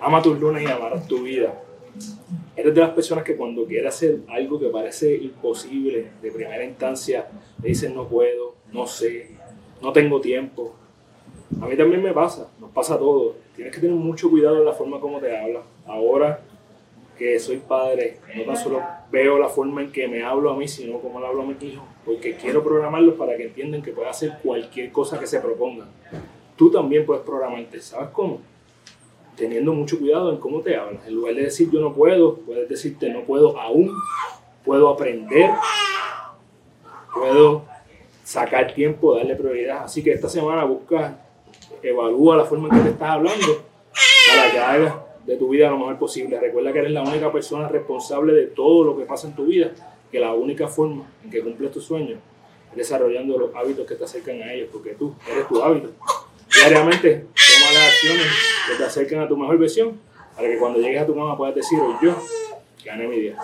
Ama 0.00 0.22
tus 0.22 0.38
lunes 0.38 0.62
y 0.62 0.66
amarás 0.66 1.06
tu 1.06 1.22
vida. 1.22 1.62
Eres 2.56 2.74
de 2.74 2.80
las 2.80 2.90
personas 2.90 3.24
que 3.24 3.36
cuando 3.36 3.64
quiere 3.64 3.86
hacer 3.88 4.20
algo 4.28 4.58
que 4.58 4.68
parece 4.68 5.14
imposible 5.16 6.10
de 6.22 6.30
primera 6.30 6.64
instancia, 6.64 7.26
le 7.62 7.68
dicen 7.68 7.94
no 7.94 8.08
puedo, 8.08 8.54
no 8.72 8.86
sé, 8.86 9.30
no 9.82 9.92
tengo 9.92 10.20
tiempo. 10.20 10.74
A 11.60 11.66
mí 11.66 11.76
también 11.76 12.02
me 12.02 12.12
pasa, 12.12 12.50
nos 12.60 12.70
pasa 12.70 12.94
a 12.94 12.98
todos. 12.98 13.36
Tienes 13.54 13.74
que 13.74 13.80
tener 13.80 13.96
mucho 13.96 14.30
cuidado 14.30 14.58
en 14.58 14.64
la 14.64 14.72
forma 14.72 15.00
como 15.00 15.18
te 15.18 15.36
hablas. 15.36 15.62
Ahora 15.86 16.40
que 17.18 17.38
soy 17.38 17.58
padre, 17.58 18.16
no 18.34 18.44
tan 18.44 18.56
solo 18.56 18.80
veo 19.12 19.38
la 19.38 19.50
forma 19.50 19.82
en 19.82 19.92
que 19.92 20.08
me 20.08 20.22
hablo 20.22 20.50
a 20.50 20.56
mí, 20.56 20.66
sino 20.66 21.00
como 21.00 21.20
le 21.20 21.26
hablo 21.26 21.42
a 21.42 21.44
mis 21.44 21.62
hijos, 21.62 21.84
porque 22.06 22.34
quiero 22.34 22.64
programarlos 22.64 23.16
para 23.16 23.36
que 23.36 23.44
entiendan 23.44 23.82
que 23.82 23.92
puede 23.92 24.08
hacer 24.08 24.38
cualquier 24.42 24.90
cosa 24.90 25.20
que 25.20 25.26
se 25.26 25.38
proponga. 25.40 25.84
Tú 26.56 26.70
también 26.70 27.04
puedes 27.04 27.22
programarte, 27.22 27.80
¿sabes 27.82 28.08
cómo? 28.10 28.40
Teniendo 29.36 29.72
mucho 29.72 29.98
cuidado 29.98 30.30
en 30.32 30.38
cómo 30.38 30.60
te 30.60 30.76
hablas. 30.76 31.06
En 31.06 31.14
lugar 31.14 31.34
de 31.34 31.42
decir 31.42 31.70
yo 31.70 31.80
no 31.80 31.94
puedo, 31.94 32.36
puedes 32.36 32.68
decirte 32.68 33.08
no 33.08 33.22
puedo 33.22 33.58
aún, 33.58 33.90
puedo 34.64 34.88
aprender, 34.88 35.50
puedo 37.14 37.64
sacar 38.24 38.74
tiempo, 38.74 39.16
darle 39.16 39.34
prioridad. 39.36 39.84
Así 39.84 40.02
que 40.02 40.12
esta 40.12 40.28
semana 40.28 40.64
busca, 40.64 41.18
evalúa 41.82 42.36
la 42.36 42.44
forma 42.44 42.68
en 42.68 42.76
que 42.76 42.84
te 42.84 42.90
estás 42.90 43.10
hablando 43.10 43.64
para 44.28 44.52
que 44.52 44.58
hagas 44.58 44.94
de 45.26 45.36
tu 45.36 45.48
vida 45.48 45.70
lo 45.70 45.78
mejor 45.78 45.98
posible. 45.98 46.38
Recuerda 46.38 46.72
que 46.72 46.78
eres 46.80 46.92
la 46.92 47.02
única 47.02 47.32
persona 47.32 47.68
responsable 47.68 48.32
de 48.32 48.46
todo 48.46 48.84
lo 48.84 48.96
que 48.96 49.04
pasa 49.04 49.28
en 49.28 49.34
tu 49.34 49.46
vida, 49.46 49.70
que 50.10 50.20
la 50.20 50.32
única 50.34 50.68
forma 50.68 51.04
en 51.24 51.30
que 51.30 51.40
cumples 51.40 51.70
tus 51.70 51.84
sueños 51.84 52.18
es 52.70 52.76
desarrollando 52.76 53.36
los 53.38 53.54
hábitos 53.54 53.86
que 53.86 53.94
te 53.94 54.04
acercan 54.04 54.42
a 54.42 54.52
ellos, 54.52 54.68
porque 54.72 54.90
tú 54.90 55.14
eres 55.30 55.48
tu 55.48 55.62
hábito. 55.62 55.90
Diariamente 56.54 57.26
toma 57.34 57.72
las 57.72 57.88
acciones 57.88 58.26
que 58.70 58.76
te 58.76 58.84
acercan 58.84 59.20
a 59.20 59.28
tu 59.28 59.36
mejor 59.36 59.58
versión 59.58 60.00
para 60.36 60.48
que 60.48 60.58
cuando 60.58 60.78
llegues 60.78 61.02
a 61.02 61.06
tu 61.06 61.14
mamá 61.14 61.36
puedas 61.36 61.54
decir, 61.54 61.78
yo 62.00 62.14
gané 62.84 63.08
mi 63.08 63.20
día. 63.20 63.36